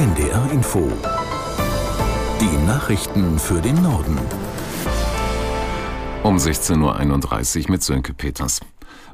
[0.00, 0.90] NDR Info.
[2.40, 4.18] Die Nachrichten für den Norden.
[6.22, 8.60] Um 16.31 Uhr mit Sönke Peters.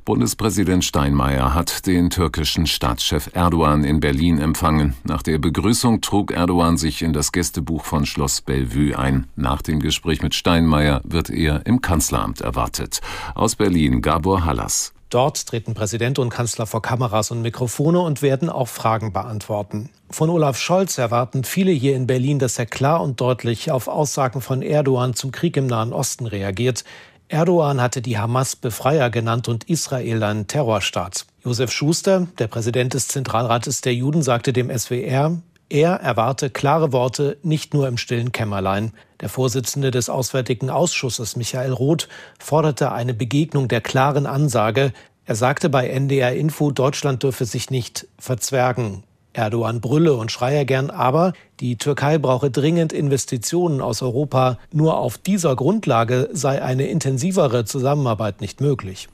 [0.05, 4.95] Bundespräsident Steinmeier hat den türkischen Staatschef Erdogan in Berlin empfangen.
[5.03, 9.27] Nach der Begrüßung trug Erdogan sich in das Gästebuch von Schloss Bellevue ein.
[9.35, 13.01] Nach dem Gespräch mit Steinmeier wird er im Kanzleramt erwartet.
[13.35, 14.93] Aus Berlin Gabor Hallas.
[15.11, 19.89] Dort treten Präsident und Kanzler vor Kameras und Mikrofone und werden auch Fragen beantworten.
[20.11, 24.41] Von Olaf Scholz erwarten viele hier in Berlin, dass er klar und deutlich auf Aussagen
[24.41, 26.85] von Erdogan zum Krieg im Nahen Osten reagiert.
[27.29, 31.27] Erdogan hatte die Hamas Befreier genannt und Israel einen Terrorstaat.
[31.45, 37.39] Josef Schuster, der Präsident des Zentralrates der Juden, sagte dem SWR, er erwarte klare Worte
[37.43, 38.93] nicht nur im stillen Kämmerlein.
[39.21, 44.93] Der Vorsitzende des Auswärtigen Ausschusses, Michael Roth, forderte eine Begegnung der klaren Ansage.
[45.25, 49.05] Er sagte bei NDR Info, Deutschland dürfe sich nicht verzwergen.
[49.33, 54.59] Erdogan brülle und schreie gern, aber die Türkei brauche dringend Investitionen aus Europa.
[54.73, 59.09] Nur auf dieser Grundlage sei eine intensivere Zusammenarbeit nicht möglich.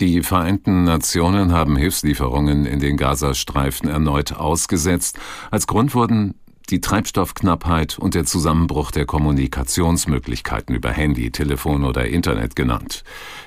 [0.00, 5.18] Die Vereinten Nationen haben Hilfslieferungen in den Gazastreifen erneut ausgesetzt.
[5.50, 6.34] Als Grund wurden
[6.70, 13.04] die Treibstoffknappheit und der Zusammenbruch der Kommunikationsmöglichkeiten über Handy, Telefon oder Internet genannt.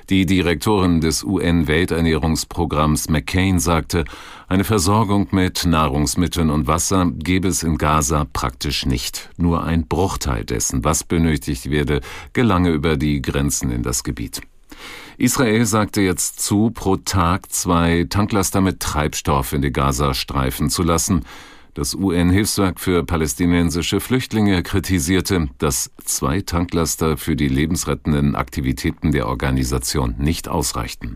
[0.09, 4.05] Die Direktorin des UN-Welternährungsprogramms McCain sagte,
[4.47, 9.29] eine Versorgung mit Nahrungsmitteln und Wasser gebe es in Gaza praktisch nicht.
[9.37, 12.01] Nur ein Bruchteil dessen, was benötigt werde,
[12.33, 14.41] gelange über die Grenzen in das Gebiet.
[15.17, 21.25] Israel sagte jetzt zu, pro Tag zwei Tanklaster mit Treibstoff in die Gazastreifen zu lassen.
[21.79, 30.15] Das UN-Hilfswerk für palästinensische Flüchtlinge kritisierte, dass zwei Tanklaster für die lebensrettenden Aktivitäten der Organisation
[30.17, 31.15] nicht ausreichten.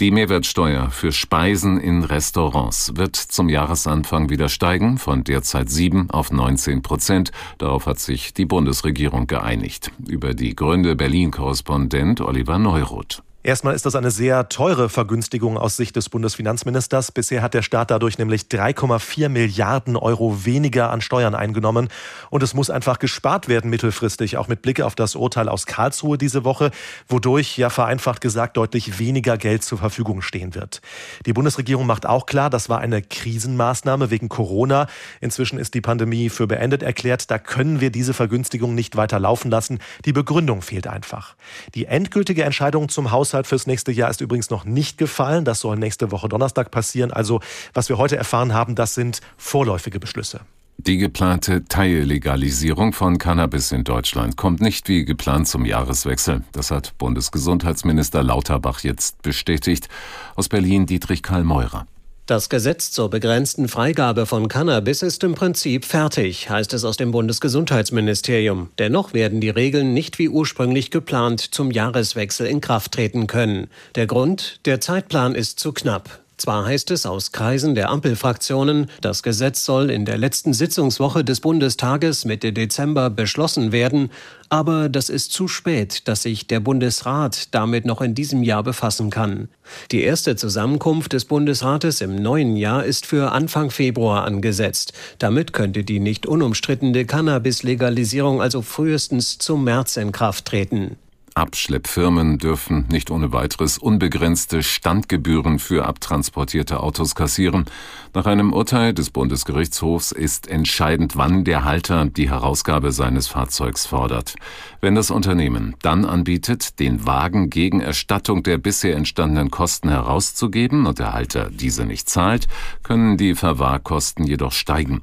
[0.00, 6.32] Die Mehrwertsteuer für Speisen in Restaurants wird zum Jahresanfang wieder steigen, von derzeit 7 auf
[6.32, 7.30] 19 Prozent.
[7.58, 9.92] Darauf hat sich die Bundesregierung geeinigt.
[10.08, 13.22] Über die Gründe Berlin-Korrespondent Oliver Neuroth.
[13.48, 17.12] Erstmal ist das eine sehr teure Vergünstigung aus Sicht des Bundesfinanzministers.
[17.12, 21.88] Bisher hat der Staat dadurch nämlich 3,4 Milliarden Euro weniger an Steuern eingenommen.
[22.28, 26.18] Und es muss einfach gespart werden mittelfristig, auch mit Blick auf das Urteil aus Karlsruhe
[26.18, 26.72] diese Woche,
[27.08, 30.82] wodurch ja vereinfacht gesagt deutlich weniger Geld zur Verfügung stehen wird.
[31.24, 34.88] Die Bundesregierung macht auch klar, das war eine Krisenmaßnahme wegen Corona.
[35.22, 37.30] Inzwischen ist die Pandemie für beendet erklärt.
[37.30, 39.78] Da können wir diese Vergünstigung nicht weiter laufen lassen.
[40.04, 41.34] Die Begründung fehlt einfach.
[41.74, 45.44] Die endgültige Entscheidung zum Haushalt Haushalt fürs nächste Jahr ist übrigens noch nicht gefallen.
[45.44, 47.12] Das soll nächste Woche Donnerstag passieren.
[47.12, 47.40] Also
[47.72, 50.40] was wir heute erfahren haben, das sind vorläufige Beschlüsse.
[50.78, 56.42] Die geplante Teillegalisierung von Cannabis in Deutschland kommt nicht wie geplant zum Jahreswechsel.
[56.52, 59.88] Das hat Bundesgesundheitsminister Lauterbach jetzt bestätigt.
[60.34, 61.86] Aus Berlin Dietrich Karl Meurer.
[62.28, 67.10] Das Gesetz zur begrenzten Freigabe von Cannabis ist im Prinzip fertig, heißt es aus dem
[67.10, 68.68] Bundesgesundheitsministerium.
[68.78, 73.70] Dennoch werden die Regeln nicht wie ursprünglich geplant zum Jahreswechsel in Kraft treten können.
[73.94, 76.20] Der Grund, der Zeitplan ist zu knapp.
[76.38, 81.40] Zwar heißt es aus Kreisen der Ampelfraktionen, das Gesetz soll in der letzten Sitzungswoche des
[81.40, 84.10] Bundestages Mitte Dezember beschlossen werden,
[84.48, 89.10] aber das ist zu spät, dass sich der Bundesrat damit noch in diesem Jahr befassen
[89.10, 89.48] kann.
[89.90, 94.92] Die erste Zusammenkunft des Bundesrates im neuen Jahr ist für Anfang Februar angesetzt.
[95.18, 100.96] Damit könnte die nicht unumstrittene Cannabis-Legalisierung also frühestens zum März in Kraft treten.
[101.38, 107.66] Abschleppfirmen dürfen nicht ohne weiteres unbegrenzte Standgebühren für abtransportierte Autos kassieren.
[108.12, 114.34] Nach einem Urteil des Bundesgerichtshofs ist entscheidend, wann der Halter die Herausgabe seines Fahrzeugs fordert.
[114.80, 120.98] Wenn das Unternehmen dann anbietet, den Wagen gegen Erstattung der bisher entstandenen Kosten herauszugeben und
[120.98, 122.48] der Halter diese nicht zahlt,
[122.82, 125.02] können die Verwahrkosten jedoch steigen.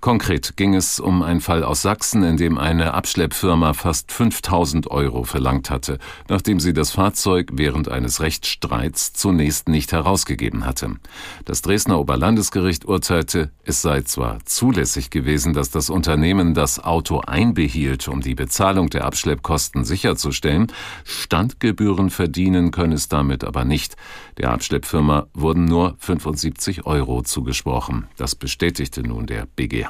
[0.00, 5.24] Konkret ging es um einen Fall aus Sachsen, in dem eine Abschleppfirma fast 5000 Euro
[5.24, 10.96] verlangt hatte, nachdem sie das Fahrzeug während eines Rechtsstreits zunächst nicht herausgegeben hatte.
[11.44, 18.08] Das Dresdner Oberlandesgericht urteilte, es sei zwar zulässig gewesen, dass das Unternehmen das Auto einbehielt,
[18.08, 20.72] um die Bezahlung der Abschleppkosten sicherzustellen,
[21.04, 23.96] Standgebühren verdienen könne es damit aber nicht.
[24.38, 28.06] Der Abschleppfirma wurden nur 75 Euro zugesprochen.
[28.16, 29.89] Das bestätigte nun der BGH.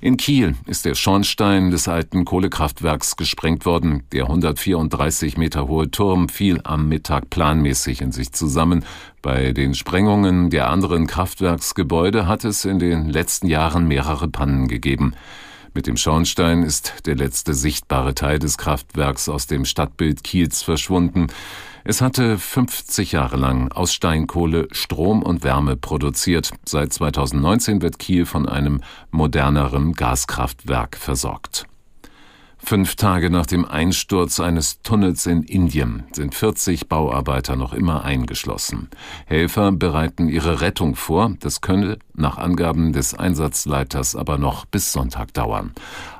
[0.00, 4.02] In Kiel ist der Schornstein des alten Kohlekraftwerks gesprengt worden.
[4.12, 8.84] Der 134 Meter hohe Turm fiel am Mittag planmäßig in sich zusammen.
[9.22, 15.14] Bei den Sprengungen der anderen Kraftwerksgebäude hat es in den letzten Jahren mehrere Pannen gegeben.
[15.76, 21.26] Mit dem Schornstein ist der letzte sichtbare Teil des Kraftwerks aus dem Stadtbild Kiels verschwunden.
[21.84, 26.52] Es hatte 50 Jahre lang aus Steinkohle Strom und Wärme produziert.
[26.64, 28.80] Seit 2019 wird Kiel von einem
[29.10, 31.66] moderneren Gaskraftwerk versorgt.
[32.68, 38.88] Fünf Tage nach dem Einsturz eines Tunnels in Indien sind 40 Bauarbeiter noch immer eingeschlossen.
[39.26, 41.32] Helfer bereiten ihre Rettung vor.
[41.38, 45.74] Das könne nach Angaben des Einsatzleiters aber noch bis Sonntag dauern.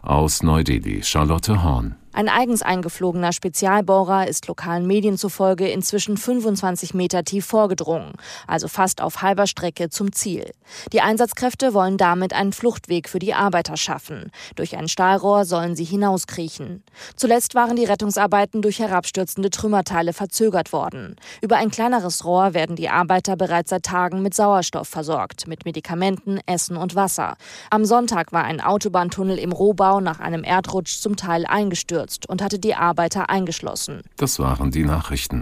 [0.06, 1.96] Aus Neu-Delhi, Charlotte Horn.
[2.16, 8.14] Ein eigens eingeflogener Spezialbohrer ist lokalen Medien zufolge inzwischen 25 Meter tief vorgedrungen,
[8.46, 10.50] also fast auf halber Strecke zum Ziel.
[10.94, 14.30] Die Einsatzkräfte wollen damit einen Fluchtweg für die Arbeiter schaffen.
[14.54, 16.82] Durch ein Stahlrohr sollen sie hinauskriechen.
[17.16, 21.16] Zuletzt waren die Rettungsarbeiten durch herabstürzende Trümmerteile verzögert worden.
[21.42, 26.40] Über ein kleineres Rohr werden die Arbeiter bereits seit Tagen mit Sauerstoff versorgt, mit Medikamenten,
[26.46, 27.36] Essen und Wasser.
[27.68, 32.42] Am Sonntag war ein Autobahntunnel im Rohbau nach einem Erdrutsch zum Teil eingestürzt gestürzt und
[32.42, 34.02] hatte die Arbeiter eingeschlossen.
[34.16, 35.40] Das waren die Nachrichten.